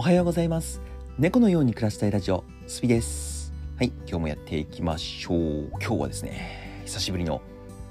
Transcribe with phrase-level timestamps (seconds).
[0.00, 0.80] おはようございます
[1.18, 7.42] 猫のように暮らしたいラジオスピですはい今日もやっていきましょう今日はですね久しぶりの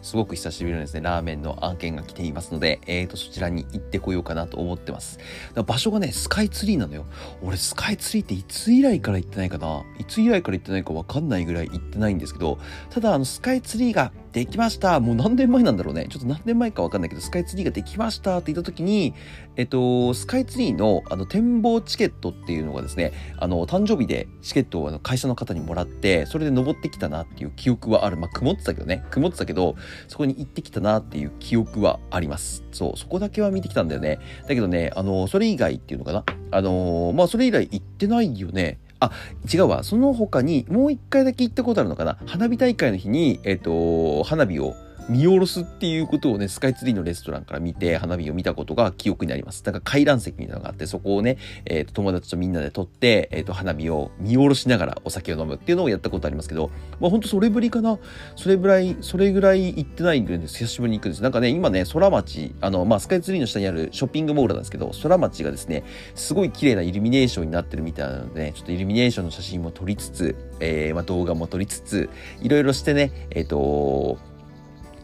[0.02, 5.20] すごく久しぶりのですね、ラーメンの案件が来ていますので、えーと、そちらに行ってこようかなと思ってます。
[5.66, 7.06] 場所がね、スカイツリーなのよ。
[7.42, 12.58] 俺、スカイツリーっていつ以来から行ってないかないつ以来から行ってないかわかんないぐらい行ってないんですけど、
[12.90, 16.08] ただ、あの、スカイツリーができましたもう何年前なんだろうね。
[16.10, 19.14] ちょっと何年前かわかんないけど、スカイツリーができましたって言った時に、
[19.56, 28.18] えっと、スカイツリーのあの展望チケットっていうのがですね、あの、誕生日でチケットをあの会社の方にもらって、それで登ってきたなっていう記憶はある。
[28.18, 29.04] まあ、曇ってたけどね。
[29.10, 29.76] 曇ってたけど、
[30.08, 32.64] そこに行ってきたなっていう記憶はあります。
[32.72, 34.20] そう、そこだけは見てきたんだよね。
[34.44, 36.24] だけどね、あの、それ以外っていうのかな。
[36.52, 38.80] あの、まあ、それ以来行ってないよね。
[39.00, 39.12] あ、
[39.52, 39.84] 違うわ。
[39.84, 42.18] その他にもう一回だけ行ったことあるのかな。
[42.26, 44.76] 花火大会の日に、えっ、と、花火を
[45.10, 49.64] 見下ろすっていうことをね、スカイツリーのレストランから見て、花火を見たことが記憶にあります。
[49.64, 58.00] だから階段席みたいなのがあって、そこをね、えっ、ー、と、友達とみんなで撮って、えっ、ー、と、花火を見下ろしながらお酒を飲むっていうのをやったことありますけど、まあほんとそれぶりかな。
[58.36, 60.58] それぐらい、それぐらい行ってないんです。
[60.58, 61.24] 久しぶりに行くんです。
[61.24, 65.84] なんかね、今ね、空町、あの、まあスカイツリーの下にあるショッピングモールなんですけど、空町がですね、
[66.16, 72.10] すごい綺麗なイルミネーションになってるみたいなのでね、ちょっとイルミネーションの写真も撮りつつ、えー、まあ動画も撮りつつ、
[72.42, 74.18] いろいろしてね、えっ、ー、と、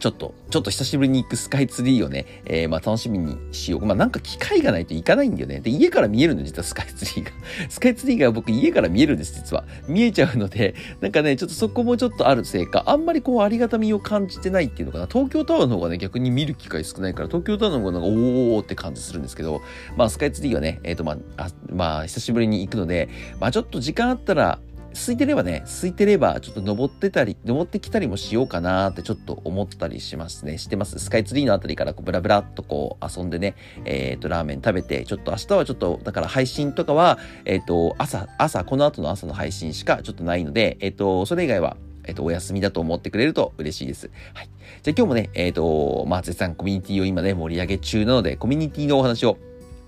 [0.04, 3.86] ちょっと、ちょっと久しぶりに行くスカイツリーをね、えー、まあ楽しみにしよう。
[3.86, 5.60] まあなんか機会がないと行かないんだよね。
[5.60, 7.30] で、家から見えるの、実はスカイツリーが。
[7.70, 9.64] スカイツリーが僕家から見えるんです、実は。
[9.88, 15.06] 見えちゃうので、なんかね、ちょっとそこもちょっとあるせいか、あんまりこうありがたみを感じてないっていうのかな。
[15.06, 19.62] 東京タワーの方がね、逆に見る機会少ないから、東京タワーの方がなんかおーって感じするんですけど、
[19.96, 23.08] まあスカイツリーはね、えっ、ー、とまあ、あまあ久しぶりに行くので、
[23.40, 24.58] まあちょっと時間あったら、
[24.94, 30.56] 空いてればね、空いてればちょっと登ってたり、登ってきたりもしようかなってちょっと思ったりしますね。
[30.58, 30.98] してます。
[30.98, 44.10] スカイツリーのあたりからこうブラブラっとこう遊んでね、えっ、ー、と、ラーメン食べて、ちょっと明日はちょっと、だから配信とかは、えっ、ー、と、朝、朝、この後の朝の配信しかちょっとないので、えっ、ー、と、それ以外は、えっ、と、お休みだと思ってくれると嬉しいです。
[44.34, 44.48] はい。
[44.82, 49.38] じゃあ今日もね、えっ、と、まあ、絶賛コミュニティを今ね、盛り上げ中なので、コミュニティのお話を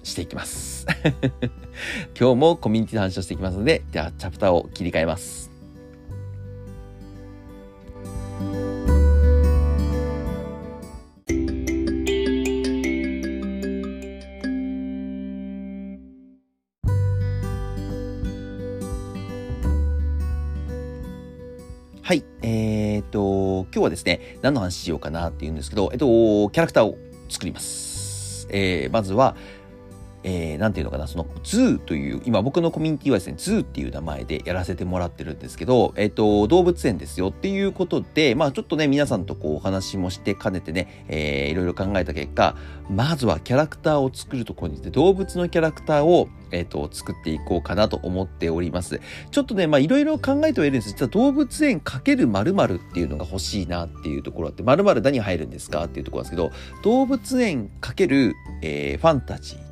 [0.06, 0.86] していきます。
[2.18, 5.50] 今日もコミュニティの話をしていきますので、じゃチャプターを切り替えます。
[22.02, 22.24] はい。
[22.42, 26.06] えー、っと、今日はですね、何の話しようかなっていうんですけど、えっと、
[26.50, 26.96] キャラクターを
[27.28, 28.46] 作ります。
[28.50, 29.34] えー、まずは、
[30.22, 42.56] えー、ていうのかな、その、 Zoo という、今僕のコミュニティはですね、 Zoo っていう名前でやらせてもらってるんですけど、えっ、ー、と、動物園ですよっていうことで、まあちょっとね、皆さんとこうお話もして兼ねてね、えー、いろいろ考えた結果、
[42.90, 49.00] まずはキャラクターを作るところに、動物のキャラクターを、えっ、ー、と、作っていこうかなと思っております。
[49.30, 50.88] ちょっとね、まあいろいろ考えてはいるんです。
[50.90, 59.65] 実は動物園かける〇〇っていうのが欲しいなっていうところあって、〇〇何入るんですかっていうところなんですけど、動物園かける、えー、ファンタジー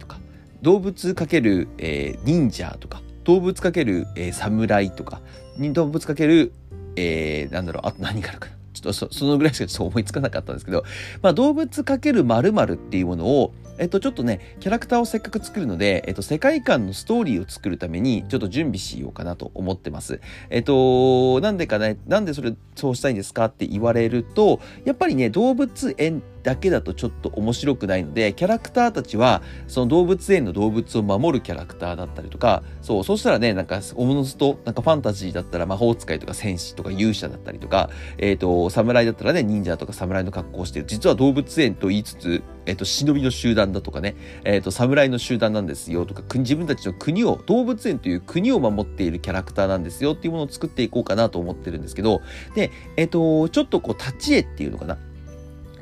[0.65, 5.21] 動物×、えー、忍者とか、動物×、えー、侍とか、
[5.59, 6.55] 動物かける、
[6.97, 8.55] えー、なんだろう、あと何があるかな。
[8.73, 10.85] ちょっとそのぐらいしかちょっと思いつかなかったんですけど、
[11.21, 20.21] まあ、動物かける〇〇っていうものを、えっと、ちょっとね、キャラクターをせっかく作るので、えっと、世界観のストーリーを作るために、ちょっと準備しようかなと思ってます。
[20.51, 40.85] えっと、なんでかね、なんでそれ、そうしたいんですかって言われると、やっぱりね、動物園だけだとちょっと面白くないので、キャラクターたちは、その動物園の動物を守るキャラクターだったりとか、そう、そうしたらね、なんか、おのずと、なんかファンタジーだったら魔法使いとか戦士とか勇者だったりとか、えっ、と、侍だったらね、忍者とか侍の格好をして。
[40.87, 52.23] 実は動物園と言いつつ、えっ、と、忍びの集団だとかね、えっ、ー、と、侍の集団なんですよとか、自分たちの国を、動物園という国を守っているキャラクターなんですよっていうものを作っていこうかなと思ってるんですけど、
[52.55, 54.99] で、えっ、と、ちょっとこう、立ち絵っていうのかな。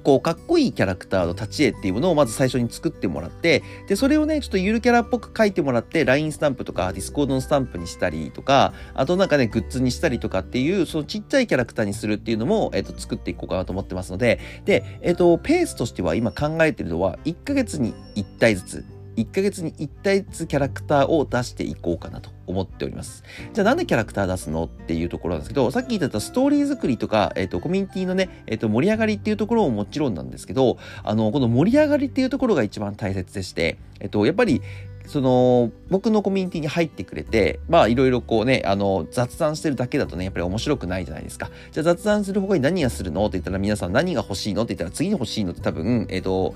[0.03, 18.85] こう、かっこいいキャラクターの立ち絵っていうものをまず最初に作ってもらって、で、それをね、ちょっとゆるキャラっぽく書いてもらって、LINE スタンプとか、Discord のスタンプにしたりとか、あとなんかね、グッズにしたりとかっていう、そのちっちゃいキャラクターにするっていうのも、えっ、と、作っていこうかなと思ってますので、で、えっ、と、ペースとしては今考えてるのは、1ヶ月に1体ずつ、
[19.17, 23.25] 1ヶ月に1体ずつキャラクターを出していこうかなと思っております。
[23.53, 34.63] じゃあなんでキャラクター出すのっていうところなんですけど、さっき言ったストーリー作りとか、えっ、ー、と、コミュニティのね、えっ、ー、と、盛り上がりっていうところももちろんなんですけど、あの、この盛り上がりっていうところが一番大切でして、えっ、ー、と、やっぱり、
[35.07, 41.51] その、僕のコミュニティに入ってくれて、まあいろいろこうね、あの、雑談してるだけだとね、やっぱり面白くないじゃないですか。
[41.73, 46.55] じゃあ雑談する他に何がするのって言ったら皆さん何が欲しいのって言ったら次に欲しいのって多分、えっ、と、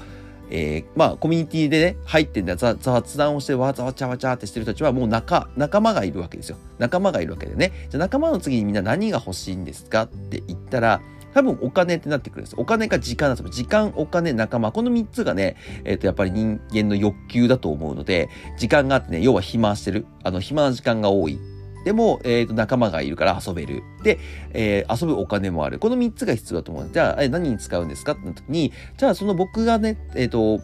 [0.51, 6.57] えー、まあ、コミュニティでね、入ってんだ、雑談をして、わちゃわちゃわちゃってしてる人たちは、もう仲、仲間がいるわけですよ。
[6.79, 7.73] 仲間がいるわけでね。
[7.91, 11.01] じゃ仲間の次にみんな何が欲しいんですかって言ったら、
[11.35, 12.55] 多分お金ってなってくるんです。
[12.57, 13.51] お金か時間なんです。
[13.51, 14.73] 時間、お金、仲間。
[14.73, 20.07] この3つがね、えっ、ー、と、やっぱり人間の欲求だと思うので、時間があってね、要は暇してる。
[20.23, 21.39] あの、暇な時間が多い。
[21.87, 23.85] でも、え、ー、と、仲間がいるから遊べる。
[24.03, 24.19] で、
[24.51, 25.79] えー、遊ぶお金もある。
[25.79, 26.91] この3つが必要だと思う。
[26.93, 30.59] じゃあ、何に使うんですかってなった時に、じゃあ、その僕がね、えっ、と、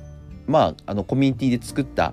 [0.48, 2.12] まあ、あの、コミュニティで作った、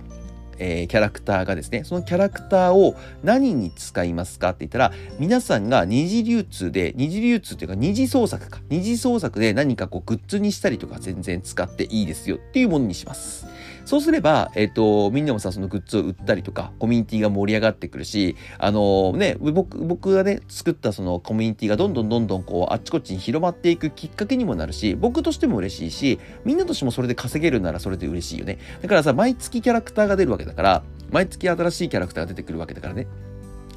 [0.60, 8.60] えー、キャラクターがですね、そのキャラクターを何に使いますかって言ったら、皆さんが二次流通で、二次流通っていうか二次創作か。
[8.70, 13.48] 二次創作で何かこうグッズにしたりとか全然使っていいですよっていうものにします。
[13.86, 28.60] そうすれば、えっ、ー、と、みんなもさ、そのグッズを売ったりとか、コミュニティが盛り上がってくるし、あのー、ね、僕、僕がね、作ったそのコミュニティがどんどんどんどんこう、あっちこっちに広まっていくきっかけにもなるし、僕としても嬉しいし、みんなとしてもそれで稼げるならそれで嬉しいよね。
[28.82, 33.08] だからさ、毎月キャラクターが出るわけだから、毎月新しいキャラクターが出てくるわけだからね。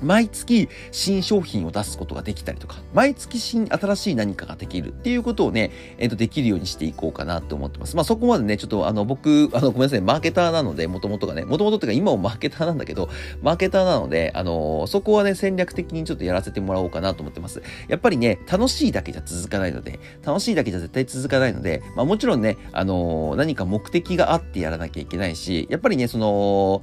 [0.02, 7.96] 毎月新商品を出すことができたりとか、毎月新、新しい何かができるっていうことをね、えっ、ー、と、できるようにしていこうかなと思ってます。
[7.96, 13.08] まあそこまでね、ちょっとあの、僕、あの、ごめんなさい、マーケターなので、もともとがね、もともとっていうか今もマーケターなんだけど、
[13.42, 17.62] マーケターなので、あのー、そこはね、戦略的にちょっとやらせてもらおうかなと思ってます。
[17.88, 26.82] やっぱりね、楽しいだけじゃ続かないので、楽しいだけじゃ絶対続かないので、まあもちろんね、あのー、何か目的があってやらなきゃいけないし、やっぱりね、その、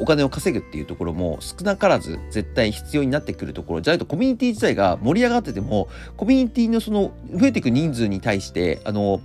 [0.00, 3.80] お金を稼ぐっていうところも少なからず絶対必要になってくるところ。
[3.80, 9.20] じゃないとコミュニティ自体が盛り上がっててもコミュニティのその増えていく人数に対してあの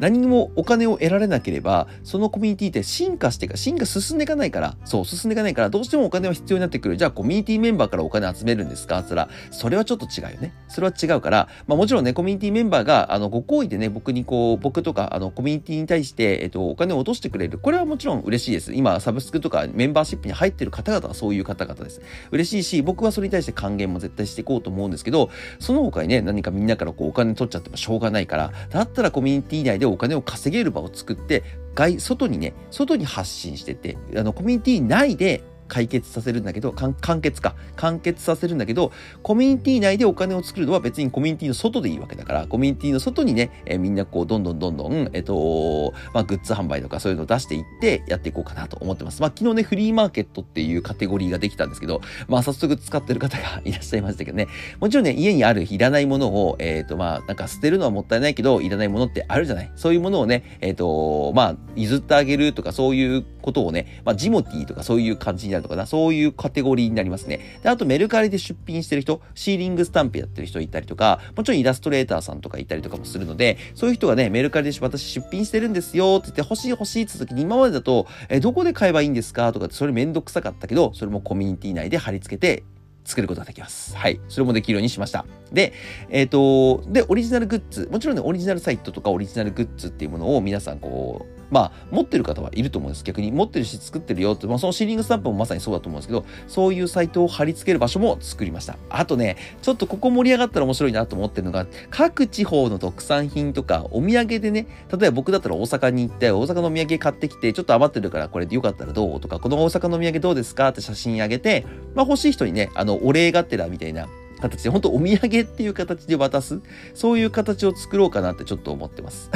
[0.00, 6.96] 何もお金を得られなければ、そのコミュニティって進化してか、進化進んでいかないから、そう、進んでいかないから、どうしてもお金は必要になってくる。
[6.96, 9.02] じゃあ、コミュニティメンバーからお金集めるんですか？
[9.02, 10.54] つったら、それはちょっと違うよね。
[10.68, 17.58] それは違うから、まあもちろんね、コミュニティメンバーが、あの、ご好意でね、僕にこう、僕とか、あの、コミュニティに対して、えっと、お金を落としてくれる。
[17.58, 18.72] これはもちろん嬉しいです。
[18.72, 22.00] 今、サブスクとかメンバーシップに入ってる方々はそういう方々です。
[22.30, 25.30] 嬉しいし、僕はそれに対して還元も絶対していこうと思うんですけど、
[25.60, 31.42] その他にね、何かみんなからこう、お金取っちゃってもしょうがないから、だったらコミュニティ内でお金を稼げる場を作って、
[31.74, 37.54] 外、外にね、外に発信してて、あの、コミュニティ内で解決させるんだけど、完結か。
[37.76, 49.20] 完結させるんだけど、コミュニティ内でお金を作るのは別にコミュニティの外でいいわけだから、コミュニティの外にね、えー、みんなこう、どんどんどんどん、えっ、ー、と、まあ、グッズ販売とかそういうのを出していってやっていこうかなと思ってます。
[49.20, 54.48] まあ、昨日ね、フリーマーケットっていうカテゴリーができたんですけど、まあ、早速使ってる方がいらっしゃいましたけどね。
[54.80, 65.86] もちろんね、家にあるいらないものを、えっ、ー、と、まあ、なんか捨てるのはもったいないけど、いらないものってあるじゃないそういうものをね、えっ、と、まあ、譲ってあげるとか、そういうことをね、まあ、ジモティーとかそういう感じになるのかな。
[65.86, 67.58] そういうカテゴリーになりますね。
[67.62, 82.64] で、あとメルカリで出品してる人、シーリングスタンプやってる人いたりとか、もちろんイラストレーターさんとかいたりとかもするので、そういう人がね、メルカリで私出品してるんですよって言って欲しい欲しいって言った時に今までだと、え、どこで買えばいいんですかとかってそれめんどくさかったけど、それもコミュニティ内で貼り付けて
[83.04, 83.96] 作ることができます。
[83.96, 84.20] はい。
[84.28, 85.26] それもできるようにしました。
[85.52, 85.72] で、
[86.08, 87.88] えっ、ー、と、で、オリジナルグッズ。
[87.92, 93.04] もちろんね、オリジナルサイトとかオリジナルグッズっていうものを皆さんこう、まあ、持ってる方はいると思うんです。
[93.04, 98.76] 逆に持ってるし作ってるよって、まあ、そのシーリングスタンプもまさにそうだと思うんですけど、そういうサイトを貼り付ける場所も作りました。
[98.88, 114.08] あとね、ちょっとここ盛り上がったら面白いなと思ってるのが、各地方の特産品とか、お土産でね、例えば僕だったら大阪に行って、大阪のお土産買ってきて、ちょっと余ってるからこれでよかったらどうとか、この大阪のお土産どうですかって写真あげて、まあ欲しい人にね、あの、お礼がてらみたいな
[114.48, 116.60] 形で、本当お土産っていう形で渡す、
[116.94, 119.30] そういう形を作ろうかなってちょっと思ってます。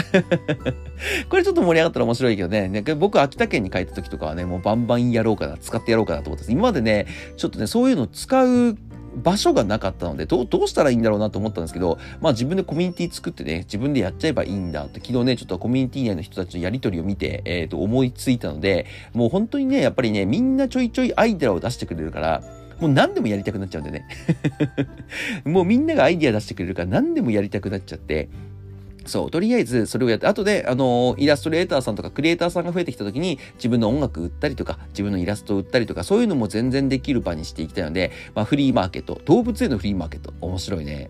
[1.29, 6.53] これちょっと盛り上がったら面白いけどね、ね僕秋田県に帰った時とかはね、もうバンバンやろうかな、使ってやろうかなと思ってます。
[6.53, 8.77] 今までね、ちょっとね、そういうの使う
[9.17, 22.43] 場所がなかったので、どう、どうしたらいいんだろうなと思ったんですけど、まあ自分でコミュニティ作ってね、自分でやっちゃえばいいんだって、昨日ね、ちょっとコミュニティ内の人たちのやりとりを見て、えっ、ー、と、思いついたので、もう本当にね、やっぱりね、みんなちょいちょいアイデアを出してくれるから、
[22.81, 24.09] もう何でもやりたくなっちゃうんだよね。
[25.45, 28.29] もうみんながアイディア出してくれるから何でもやりたくなっちゃって、
[29.09, 41.09] そう、とりあえずそれをやって、後で、あのイラストレーターさんとかクリエイターさんが増えてきた時に、自分の音楽売ったりとか、自分のイラストを売ったりとか、そういうのも全然できる場にしていきたいので、まあ、フリーマーケット、動物へのフリーマーケット、面白いね。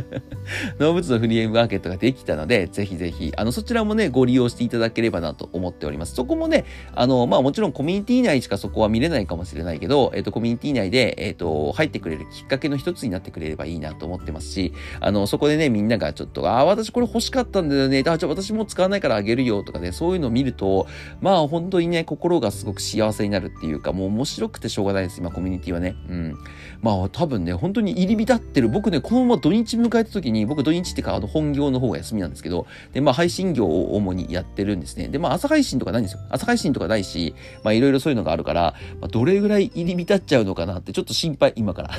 [0.78, 6.14] 動物のフリーマーケットができたので、ぜひぜひ、あの、そちらもね、ご利用していただければなと思っております。
[6.14, 18.02] そこもね、あの、まあ、もちろんコミュニティ内しかそこは見れないかもしれないけど、えっ、ー、と、コミュニティ内で、えっ、ー、と、入ってくれるきっかけの一つになってくれればいいなと思ってますし、あの、そこでね、みんながちょっと、ああ、私これ欲しかったんだよね。
[18.06, 20.86] あ、じゃあ私も使わないからあげるよとかね、そういうのを見ると、
[21.20, 25.96] まあ本当にね、心がすごく幸せになるっていうか、もう面白くてしょうがないです、今コミュニティはね。
[26.08, 26.34] うん。
[26.82, 28.68] まあ多分ね、本当に入り浸ってる。
[28.68, 35.08] 僕ね、このまま土日迎えた時に、僕土日ってか、あの本業の方が休みなんですけど、で、まあ配信業を主にやってるんですね。
[35.08, 36.20] で、まあ朝配信とかないんですよ。
[36.30, 41.90] 朝配信とかないし、まあいろいろそういうのがあるから、まあ、どれぐらい入り浸っちゃうのかなってちょっと心配、今から。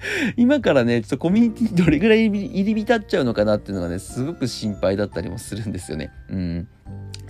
[0.36, 6.10] 今からね、ちょっとコミュニティにどれぐらい入り浸っちゃうのかなっていうのがね、すごく心配だったりもするんですよね。
[6.30, 6.68] うん。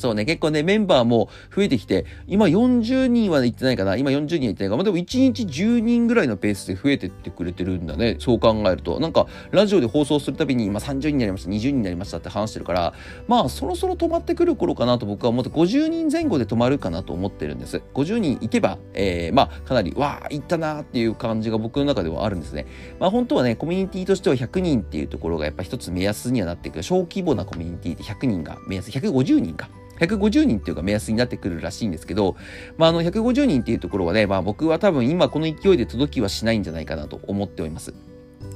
[0.00, 3.97] そうね、結構ね、メンバーも増えてきて、今40人は行ってないかな。
[3.97, 4.76] 今40人は行ってないか。
[4.76, 8.16] まあ、でも1日10人ぐらいのペースで増えてってくれてるんだね。
[8.19, 8.99] そう考えると。
[8.99, 12.95] なんか、ラジオで放送するたびに、今30人になりました、20人になりましたって話してるから、
[13.28, 17.83] まあ、そろそろ止まってくる頃かなと僕は思って、50人前後で止まるかなと思ってるんです。
[17.92, 22.66] 50人行けば、えー、まあ、かなり、わあ、行ったなーっていう感じが僕の中ではあるんですね。
[22.99, 26.83] まあ、本当はね、コミュニティとしては100人っていうところがやっぱ一つ目安にはなってくる。
[26.83, 29.69] 小規模なコミュニティって100人が目安、150人か。
[30.00, 32.37] 150人っていうか目安になってくるらしいんですけど、
[32.78, 37.95] まあ、あの、150人っていうところはね、まあ僕は多分今この勢いで届きはしないんじゃないかなと思っております。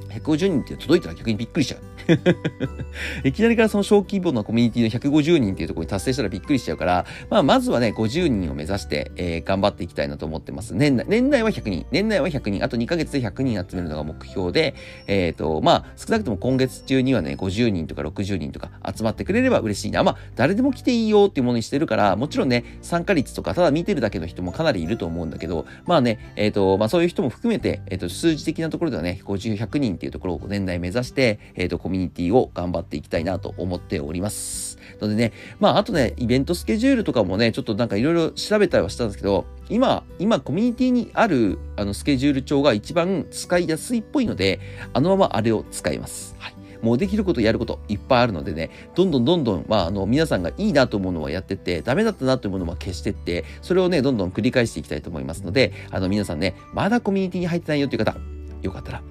[0.09, 1.81] 150人って届いたら逆にびっくりしちゃう。
[3.23, 10.75] いきなりからその小規模なコミュニティの150人っていうところに達成したらびっくりしちゃうから、まあ、まずはね、50人を目指して、えー、頑張っていきたいなと思ってます。
[10.75, 11.85] 年内、年内は100人。
[11.91, 12.63] 年内は100人。
[12.63, 14.75] あと2ヶ月で100人集めるのが目標で、
[15.07, 20.03] えっ、ー、と、まあ、少なくとも今月中にはね、50人とか60人とか集まってくれれば嬉しいな。
[20.03, 34.77] まあ、誰でも来ていいよっていうものにしてるから、もちろんね、参加率とか、ただ見てるだけの人もかなりいると思うんだけど、まあね、えっ、ー、と、まあそういう人も含めて、えっ、と、数字的なところではね、50、100人っていうところを年内目指して、えっ、と、ミニティを頑張っていきたいなと思っております。
[35.01, 44.59] のでね、まあ、あとね、イベントスケジュールとかもね、ちょっとなんかいろいろ調べたりはしたんですけど、今、今、コミュニティにある、あの、スケジュール帳が一番使いやすいっぽいので、
[44.93, 46.35] あのままあれを使います。
[46.39, 46.55] はい。
[46.81, 58.15] もうできることやることいっぱいあるのでね、どんどんどんどん、まあ、あの、皆さんがいいなと思うのはやってって、ダメだったなというものは消してって、それをね、どんどん繰り返していきたいと思いますので、あの、皆さんね、まだコミュニティに入ってないよという方、
[58.61, 59.01] よかったら、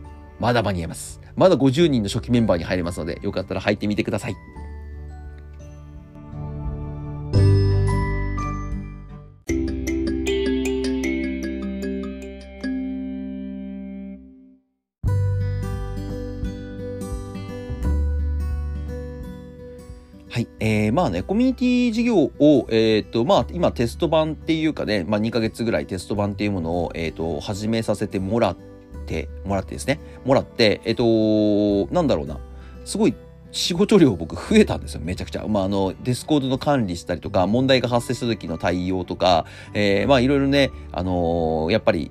[0.40, 1.20] まだ間に合います。
[1.36, 4.36] まだ50人の初期メンバーに入れますので、よかったら入ってみてください。
[20.30, 20.48] はい。
[20.58, 22.32] えー、まあね、コミュニティ事業を、
[22.68, 28.73] えっ、ー、と、まあ、今テスト版っていうかね、まあ、2ヶ月ぐらいテスト版っていうものを、えっ、ー、と、始めさせてもらって、
[29.04, 32.38] てもらってですね、もらって、えっ、と、なんだろうな、
[32.84, 33.14] すごい
[33.54, 35.46] 仕事量僕増えたんですよ、めちゃくちゃ。
[35.46, 42.10] まあ、あの、 Discord の管理したりとか、問題が発生した時の対応とか、えー、まあ、いろいろね、あのー、やっぱり、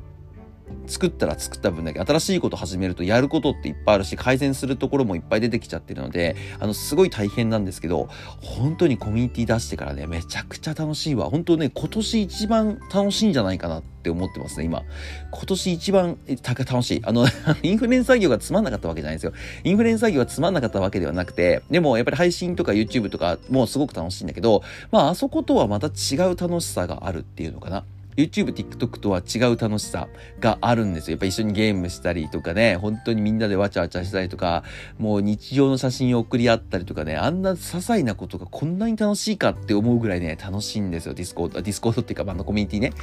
[0.87, 8.09] 作ったら作った分だけ新しいこと始めるとやることっていっぱいあるし改善するところもいっぱい出てきちゃってるのであのすごい大変なんですけど
[8.41, 11.29] 本当にコミュニティ出してからねめちゃくちゃ楽しいわ。
[11.29, 14.83] 本当ね今年一番楽しいんじゃないかなって思ってますね今。
[15.31, 17.01] 今年一番楽しい。
[17.05, 17.25] あの
[17.63, 19.33] インフルエンサー業がつまんなかったわけじゃないですよ。
[19.63, 27.85] インフルエンサー業がつまんなかったわけではなくてでもやっぱり配信とか YouTube とかもすごく楽しいんだけどまああそことはまた違う楽しさがあるっていうのかな。
[28.15, 30.07] YouTube、TikTok とは違う楽しさ
[30.39, 31.13] があるんですよ。
[31.13, 34.63] やっぱ一緒にゲームしたりとかね、本当にみんなでわちゃわちゃしたりとか、
[34.97, 41.13] もう日常の写真を送り合ったりとかね、あんな些細なことがこんなに楽しいかって思うぐらいね、楽しいんですよ。
[41.13, 42.93] Discord、Discord っていうか、あのコミュニティね。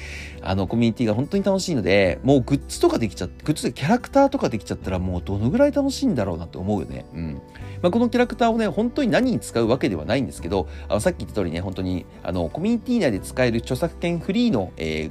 [0.43, 7.05] あのコミュニティが本当に楽しいので、もうグッズとかできちゃって、グッズでキャラクターとかできちゃったらもうどのぐらい楽しいんだろうなって思うよね。
[7.15, 7.43] うん。
[7.83, 15.11] まあ、このキャラクターをね、本当に何に使うわけではないんですけど、あのさっき言った通りね、本当に、あの、コミュニティ内で使える著作権フリーの、え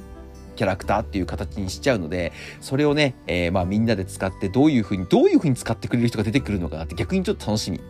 [0.60, 7.80] キャラクターっていう形にしちゃうので、それをね、えー、まあみんなで使ってどういう風に、どういう風に使ってくれる人が出てくるのかなって逆にちょっと楽しみ。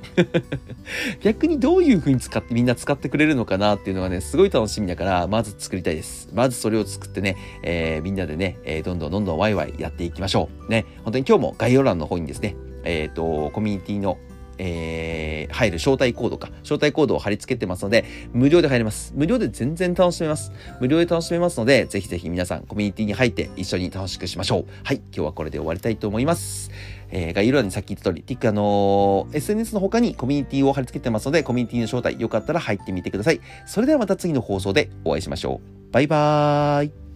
[1.21, 6.29] 逆にどういう風に使ってみんな使ってくれるのかなっていうのがね、すごい楽しみだから、まず作りたいです。
[6.33, 10.71] まずそれを作ってね、えー、みんなでね、えー、どんどんどんどんワイワイやっていきましょう。
[10.71, 14.17] ね、本当に今日も概要欄の方にですね、えっ、と、コミュニティの
[14.63, 16.51] えー、入る招待コードか。
[16.63, 19.15] 招待コードを貼り付けてますので、無料で入れます。
[19.17, 20.53] 無料で全然楽しめます。
[20.81, 24.65] 無料で楽しめますので、ぜひぜひ皆さんコミュニティに入って一緒に楽しくしましょう。
[24.85, 26.71] はい、今日はこれで終わりたいと思います。
[27.11, 33.41] えー、概要欄にさっき言った通り、ティックあのー、SNS の他にコミュニティを貼り付けてますので、コミュニティの招待よかったら入ってみてください。
[33.67, 35.93] それではまた次の放送でお会いしましょう。
[35.93, 37.10] バイバーイ。